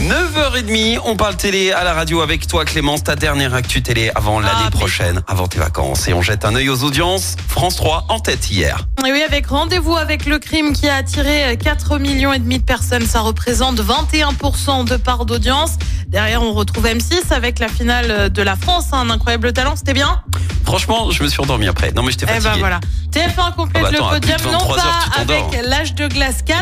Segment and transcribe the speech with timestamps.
[0.00, 4.40] 9h30, on parle télé à la radio avec toi Clémence, ta dernière actu télé avant
[4.40, 6.08] l'année mais- prochaine, avant tes vacances.
[6.08, 7.36] Et on jette un œil aux audiences.
[7.48, 8.86] France 3 en tête hier.
[9.06, 12.64] Et oui, avec rendez-vous avec le crime qui a attiré 4 millions et demi de
[12.64, 15.72] personnes, ça représente 21% de part d'audience.
[16.08, 19.92] Derrière, on retrouve M6 avec la finale de la France, hein, un incroyable talent, c'était
[19.94, 20.22] bien?
[20.64, 21.92] Franchement, je me suis endormi après.
[21.92, 22.50] Non mais j'étais Eh fatigué.
[22.54, 22.80] ben voilà.
[23.12, 26.06] TF1 complète Ah bah attends, le podium, non 23 heures, tu pas avec L'âge de
[26.06, 26.58] glace 4,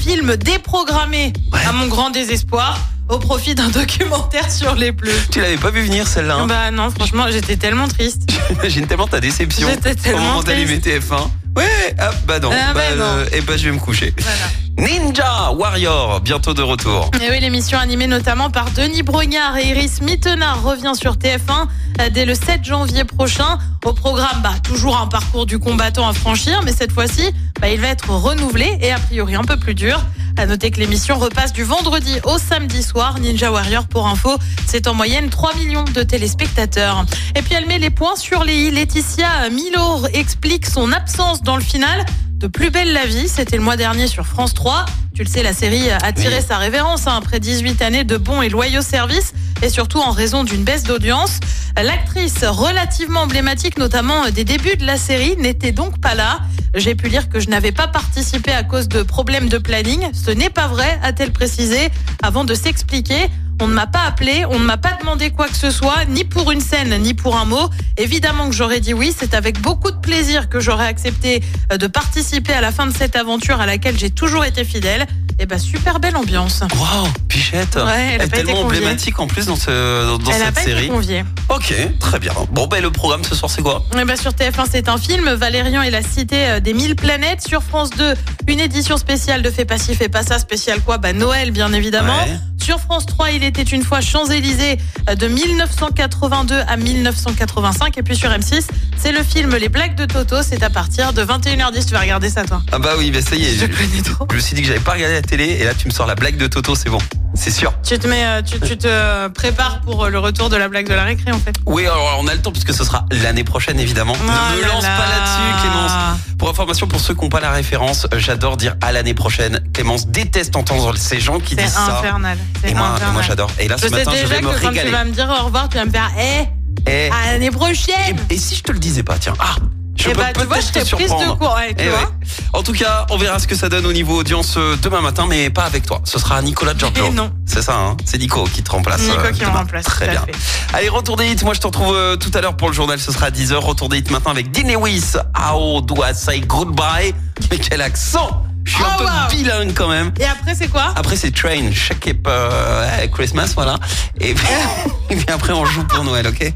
[0.00, 1.58] film déprogrammé, Ouais.
[1.68, 2.78] à mon grand désespoir,
[3.08, 5.12] au profit d'un documentaire sur les bleus.
[5.30, 8.22] Tu l'avais pas vu venir celle-là hein Bah non, franchement, j'étais tellement triste.
[8.48, 11.28] J'imagine tellement ta déception J'étais au tellement moment d'allumer TF1.
[11.56, 12.50] Ouais, ah, bah non.
[12.52, 13.04] Ah, bah non.
[13.04, 14.14] euh, eh bah je vais me coucher.
[14.18, 14.88] Voilà.
[14.88, 17.10] Ninja Warrior, bientôt de retour.
[17.20, 21.66] Et oui, l'émission animée notamment par Denis Brognard et Iris Mittenard revient sur TF1
[22.00, 23.58] euh, dès le 7 janvier prochain.
[23.84, 27.80] Au programme, bah, toujours un parcours du combattant à franchir, mais cette fois-ci, bah, il
[27.80, 30.00] va être renouvelé et a priori un peu plus dur.
[30.40, 33.20] À noter que l'émission repasse du vendredi au samedi soir.
[33.20, 37.04] Ninja Warrior, pour info, c'est en moyenne 3 millions de téléspectateurs.
[37.36, 38.70] Et puis elle met les points sur les i.
[38.70, 42.06] Laetitia Milo explique son absence dans le final
[42.38, 43.28] de Plus belle la vie.
[43.28, 44.86] C'était le mois dernier sur France 3.
[45.14, 46.44] Tu le sais, la série a tiré Oui.
[46.48, 50.44] sa révérence hein, après 18 années de bons et loyaux services et surtout en raison
[50.44, 51.40] d'une baisse d'audience.
[51.76, 56.40] L'actrice relativement emblématique, notamment des débuts de la série, n'était donc pas là.
[56.74, 60.06] J'ai pu lire que je n'avais pas participé à cause de problèmes de planning.
[60.12, 61.88] Ce n'est pas vrai, a-t-elle précisé,
[62.22, 63.28] avant de s'expliquer.
[63.62, 66.24] On ne m'a pas appelé, on ne m'a pas demandé quoi que ce soit, ni
[66.24, 67.68] pour une scène, ni pour un mot.
[67.98, 71.42] Évidemment que j'aurais dit oui, c'est avec beaucoup de plaisir que j'aurais accepté
[71.72, 75.06] euh, de participer à la fin de cette aventure à laquelle j'ai toujours été fidèle.
[75.38, 76.60] Et bah super belle ambiance.
[76.78, 77.76] Waouh, Pichette.
[77.76, 80.60] Ouais, elle a est été tellement emblématique en plus dans, ce, dans Elle cette pas
[80.62, 80.88] été série.
[80.88, 81.24] conviée.
[81.48, 82.32] Ok, très bien.
[82.52, 83.82] Bon, ben le programme ce soir, c'est quoi?
[83.98, 87.40] Eh ben, sur TF1, c'est un film, Valérian et la cité euh, des mille planètes.
[87.46, 88.14] Sur France 2,
[88.48, 90.38] une édition spéciale de Fais pas ci, fais pas ça.
[90.38, 90.98] Spécial quoi?
[90.98, 92.18] Bah Noël, bien évidemment.
[92.18, 92.38] Ouais.
[92.70, 97.98] Sur France 3, il était une fois Champs-Élysées euh, de 1982 à 1985.
[97.98, 98.64] Et puis sur M6,
[98.96, 100.36] c'est le film Les Blagues de Toto.
[100.44, 101.86] C'est à partir de 21h10.
[101.86, 103.56] Tu vas regarder ça, toi Ah bah oui, mais ça y est.
[103.56, 104.24] Je connais trop.
[104.30, 106.06] Je me suis dit que j'avais pas regardé la télé et là tu me sors
[106.06, 107.00] la blague de Toto, c'est bon.
[107.42, 107.72] C'est sûr.
[107.82, 110.86] Tu te, mets, euh, tu, tu te prépares pour euh, le retour de la blague
[110.86, 111.54] de la récré, en fait.
[111.64, 114.12] Oui, alors on a le temps puisque ce sera l'année prochaine évidemment.
[114.14, 114.96] Oh ne me lance là.
[114.98, 115.92] pas là-dessus, Clémence.
[116.38, 119.60] Pour information, pour ceux qui n'ont pas la référence, euh, j'adore dire à l'année prochaine.
[119.72, 121.98] Clémence déteste entendre ces gens qui disent ça.
[122.00, 122.36] infernal.
[122.62, 123.12] C'est Et moi, et infernal.
[123.14, 123.50] moi j'adore.
[123.58, 125.10] Et là Je ce sais matin, je déjà vais que me quand tu vas me
[125.12, 126.44] dire au revoir, tu vas me faire Eh,
[126.86, 129.34] Eh, à l'année prochaine et, et si je te le disais pas, tiens.
[129.38, 129.54] Ah,
[130.00, 131.38] je Eh peux bah, tu vois, je te t'ai prise de surprendre.
[131.38, 131.54] court.
[131.54, 132.06] Ouais, tu Eh vois ouais.
[132.52, 135.26] En tout cas, on verra ce que ça donne au niveau audience euh, demain matin,
[135.28, 136.00] mais pas avec toi.
[136.04, 137.10] Ce sera Nicolas Giorgio.
[137.12, 137.30] Non.
[137.46, 139.00] C'est ça, hein c'est Nico qui te remplace.
[139.02, 140.22] Nico euh, qui me remplace, Très bien.
[140.22, 140.32] fait.
[140.72, 141.44] Allez, retour des hits.
[141.44, 142.98] Moi, je te retrouve euh, tout à l'heure pour le journal.
[142.98, 143.54] Ce sera à 10h.
[143.54, 145.12] Retour des hits maintenant avec Dean Lewis.
[145.38, 147.14] How do I say goodbye
[147.50, 149.28] Mais quel accent Je suis un Oh, peu wow.
[149.30, 150.12] bilingue quand même.
[150.20, 150.92] Et après, c'est quoi?
[150.96, 153.78] Après, c'est Train, Shake It euh, Christmas, voilà.
[154.20, 154.46] Et puis,
[155.10, 156.52] et puis après, on joue pour Noël, ok?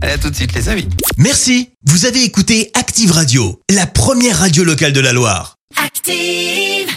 [0.00, 0.88] Allez, à tout de suite, les amis.
[1.18, 1.70] Merci.
[1.86, 5.56] Vous avez écouté Active Radio, la première radio locale de la Loire.
[5.82, 6.88] Active.